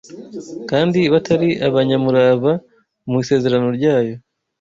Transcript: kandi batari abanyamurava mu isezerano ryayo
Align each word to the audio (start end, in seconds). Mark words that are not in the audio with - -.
kandi 0.69 0.99
batari 1.13 1.49
abanyamurava 1.67 2.51
mu 3.09 3.15
isezerano 3.23 3.67
ryayo 3.77 4.15